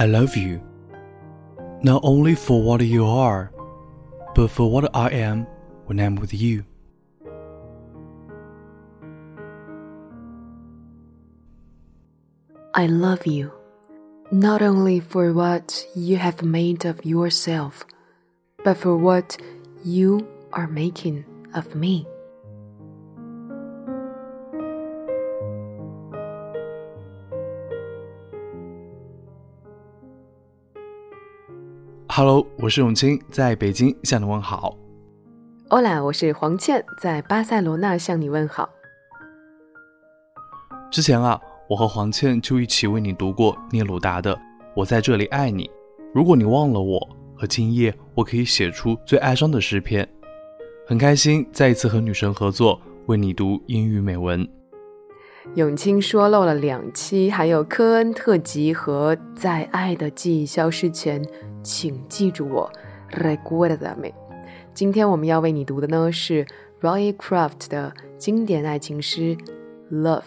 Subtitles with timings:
[0.00, 0.62] I love you,
[1.82, 3.52] not only for what you are,
[4.34, 5.46] but for what I am
[5.84, 6.64] when I'm with you.
[12.72, 13.52] I love you,
[14.32, 17.84] not only for what you have made of yourself,
[18.64, 19.36] but for what
[19.84, 22.06] you are making of me.
[32.22, 34.76] Hello，我是永清，在北京向你问好。
[35.70, 38.68] Hola，我是黄倩，在巴塞罗那向你问好。
[40.90, 44.36] 之前啊，我和黄倩就一起为你读过聂鲁达的
[44.76, 45.64] 《我在这里爱你》。
[46.12, 50.06] 如果你忘了我，和今夜我可以写出最哀伤的诗篇。
[50.86, 54.46] 很开心再一次和女神合作，为你读英语美文。
[55.54, 61.22] 永清说漏了两期，还有科恩特辑和在爱的记忆消失前。
[61.62, 62.70] 请记住我
[63.10, 64.12] ，Recuérdame。
[64.72, 66.46] 今天我们要为你读的呢是
[66.80, 69.36] Roy Craft 的经典爱情诗
[69.90, 70.20] 《Love》。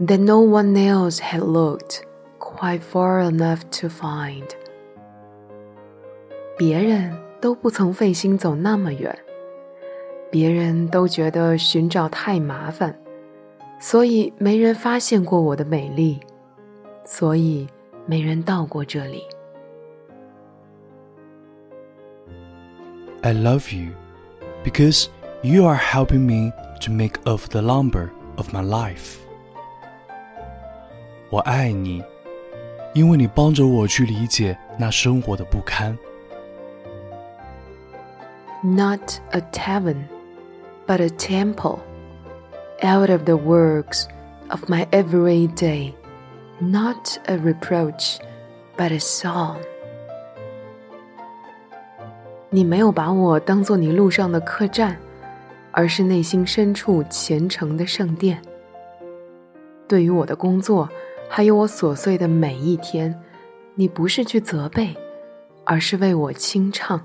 [0.00, 2.02] that no one else had looked
[2.56, 4.48] quite far enough to find。
[6.56, 9.18] 别人都不曾费心走那么远，
[10.30, 12.96] 别人都觉得寻找太麻烦，
[13.80, 16.20] 所以没人发现过我的美丽，
[17.04, 17.66] 所以
[18.06, 19.24] 没人到过这里。
[23.22, 23.92] I love you
[24.64, 25.08] because
[25.42, 26.52] you are helping me
[26.84, 29.16] to make of the lumber of my life。
[31.30, 32.02] 我爱你。
[32.93, 35.97] 因为你帮着我去理解那生活的不堪。
[38.63, 40.05] Not a tavern,
[40.87, 41.79] but a temple,
[42.81, 44.05] out of the works
[44.49, 45.93] of my every day.
[46.59, 48.17] Not a reproach,
[48.75, 49.57] but a song.
[52.49, 54.97] 你没有把我当做你路上的客栈，
[55.71, 58.41] 而是内心深处虔诚的圣殿。
[59.87, 60.89] 对于我的工作。
[61.28, 63.18] 还有我琐碎的每一天，
[63.74, 64.94] 你不是去责备，
[65.64, 67.00] 而是为我清唱。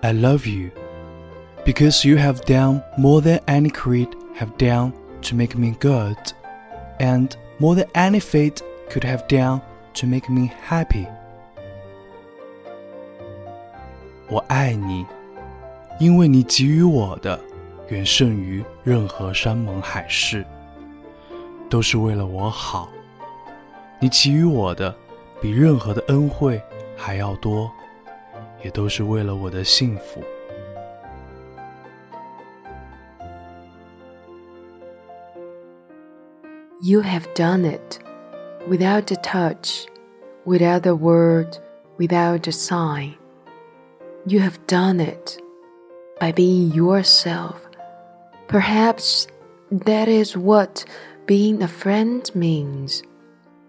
[0.00, 0.70] I love you
[1.64, 4.08] because you have done more than any creed
[4.38, 4.92] have done
[5.22, 6.18] to make me good,
[6.98, 8.60] and more than any fate
[8.90, 9.62] could have done
[9.94, 11.06] to make me happy.
[14.31, 15.07] 我爱你，
[15.99, 17.39] 因为你给予我的
[17.87, 20.45] 远胜于任何山盟海誓，
[21.67, 22.89] 都是为了我好。
[23.99, 24.95] 你给予我的
[25.41, 26.61] 比任何的恩惠
[26.95, 27.71] 还要多，
[28.63, 30.21] 也都是为了我的幸福。
[36.81, 37.99] You have done it
[38.69, 39.85] without a touch,
[40.45, 41.57] without a word,
[41.97, 43.18] without a sign.
[44.25, 45.41] You have done it
[46.19, 47.55] by being yourself.
[48.47, 49.27] Perhaps
[49.71, 50.85] that is what
[51.25, 53.01] being a friend means,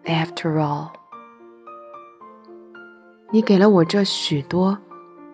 [0.05, 0.91] after all.
[3.31, 4.77] 你给了我这许多，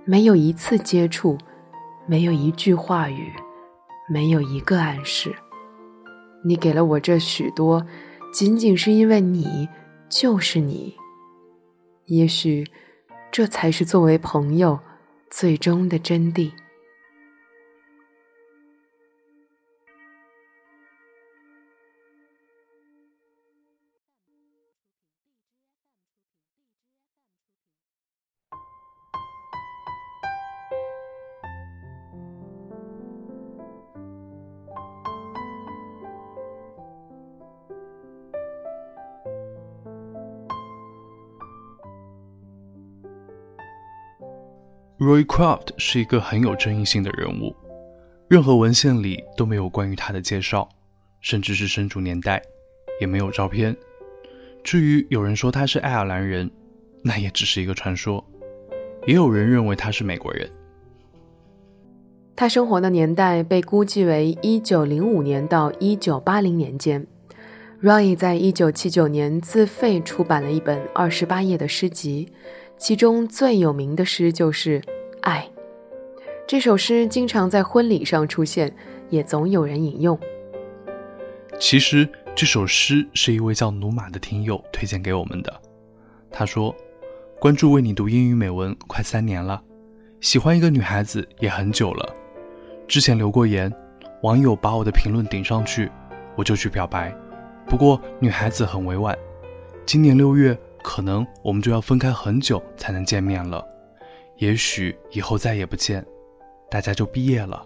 [0.04, 1.38] 没有一次接触，
[2.06, 3.32] 没有一句话语，
[4.08, 5.34] 没有一个暗示。
[6.44, 7.84] 你给了我这许多，
[8.32, 9.66] 仅仅是因为你
[10.08, 10.94] 就是你。
[12.04, 12.64] 也许，
[13.32, 14.78] 这才是作为朋友
[15.30, 16.65] 最终的真谛。
[44.98, 47.54] Roy Craft 是一个很有争议性的人物，
[48.28, 50.66] 任何文献里都没有关于他的介绍，
[51.20, 52.42] 甚至是生卒年代，
[52.98, 53.76] 也没有照片。
[54.64, 56.50] 至于有人说他是爱尔兰人，
[57.02, 58.24] 那也只是一个传说。
[59.06, 60.48] 也有人认为他是美国人。
[62.34, 67.06] 他生活的年代被估计为1905年到1980年间。
[67.82, 72.32] Roy 在1979年自费出版了一本28页的诗集。
[72.78, 74.80] 其中最有名的诗就是
[75.22, 75.48] 《爱》。
[76.46, 78.74] 这首诗经常在婚礼上出现，
[79.08, 80.18] 也总有人引用。
[81.58, 85.60] 其实这首诗是一位叫努玛的听友推荐给我们的。
[86.30, 86.74] 他说
[87.40, 89.62] ：“关注为你读英语美文快三年了，
[90.20, 92.14] 喜欢一个女孩子也很久了。
[92.86, 93.72] 之前留过言，
[94.22, 95.90] 网友把我的评论顶上去，
[96.36, 97.12] 我就去表白。
[97.66, 99.16] 不过女孩子很委婉。
[99.86, 100.56] 今年六月。”
[100.86, 103.66] 可能我们就要分开很久才能见面了，
[104.36, 106.06] 也许以后再也不见，
[106.70, 107.64] 大家就毕业了。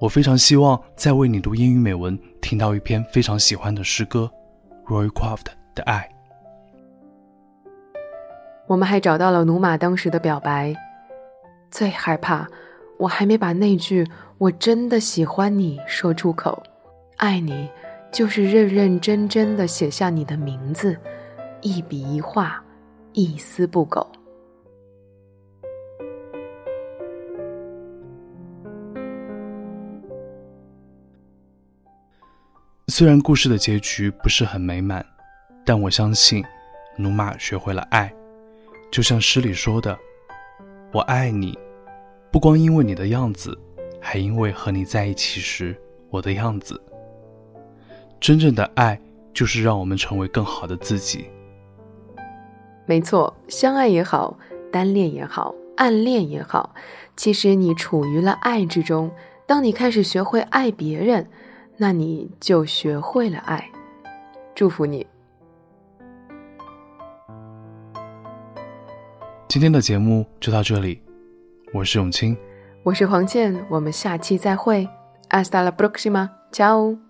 [0.00, 4.30] 我非常希望在为你读英语美文听到一篇非常喜欢的诗歌
[4.86, 6.08] ，Roy Croft 的爱。
[8.68, 10.72] 我们还找到了努马当时的表白，
[11.72, 12.46] 最害怕
[12.98, 14.06] 我还没把那句
[14.38, 16.62] “我真的喜欢你”说出口，
[17.16, 17.68] 爱你
[18.12, 20.96] 就是认认真真的写下你的名字。
[21.66, 22.62] 一笔一画，
[23.12, 24.06] 一丝不苟。
[32.86, 35.04] 虽然故事的结局不是很美满，
[35.64, 36.44] 但我相信，
[36.96, 38.14] 努玛学会了爱，
[38.92, 39.98] 就像诗里说的
[40.94, 41.58] ：“我爱你，
[42.30, 43.58] 不光因为你的样子，
[44.00, 45.76] 还因为和你在一起时
[46.10, 46.80] 我的样子。”
[48.22, 48.96] 真正的爱，
[49.34, 51.28] 就是让我们成为更好的自己。
[52.86, 54.38] 没错，相爱也好，
[54.72, 56.74] 单恋也好，暗恋也好，
[57.16, 59.10] 其实你处于了爱之中。
[59.46, 61.28] 当你开始学会爱别人，
[61.76, 63.68] 那你就学会了爱。
[64.54, 65.06] 祝福你！
[69.48, 71.00] 今天的节目就到这里，
[71.72, 72.36] 我是永清，
[72.82, 74.88] 我是黄健，我们下期再会。
[75.28, 77.05] Hasta la próxima，chao。